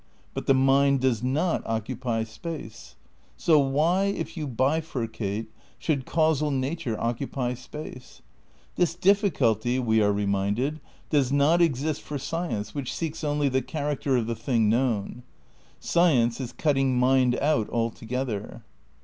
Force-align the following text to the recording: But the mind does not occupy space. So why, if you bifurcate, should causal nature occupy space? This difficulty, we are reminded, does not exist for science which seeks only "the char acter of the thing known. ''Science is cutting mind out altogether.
But 0.33 0.47
the 0.47 0.55
mind 0.55 0.99
does 1.01 1.21
not 1.21 1.61
occupy 1.63 2.23
space. 2.23 2.95
So 3.37 3.59
why, 3.59 4.05
if 4.05 4.35
you 4.35 4.47
bifurcate, 4.47 5.45
should 5.77 6.07
causal 6.07 6.49
nature 6.49 6.99
occupy 6.99 7.53
space? 7.53 8.23
This 8.77 8.95
difficulty, 8.95 9.77
we 9.77 10.01
are 10.01 10.11
reminded, 10.11 10.79
does 11.11 11.31
not 11.31 11.61
exist 11.61 12.01
for 12.01 12.17
science 12.17 12.73
which 12.73 12.91
seeks 12.91 13.23
only 13.23 13.47
"the 13.47 13.61
char 13.61 13.95
acter 13.95 14.17
of 14.17 14.25
the 14.25 14.33
thing 14.35 14.67
known. 14.69 15.21
''Science 15.93 16.41
is 16.41 16.51
cutting 16.51 16.97
mind 16.97 17.37
out 17.37 17.69
altogether. 17.69 18.63